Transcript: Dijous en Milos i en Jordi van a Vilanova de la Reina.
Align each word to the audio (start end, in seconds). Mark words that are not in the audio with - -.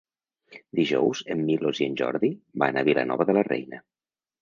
Dijous 0.79 1.21
en 1.35 1.45
Milos 1.51 1.83
i 1.83 1.89
en 1.91 2.01
Jordi 2.01 2.33
van 2.65 2.83
a 2.85 2.89
Vilanova 2.91 3.33
de 3.33 3.41
la 3.41 3.49
Reina. 3.55 3.87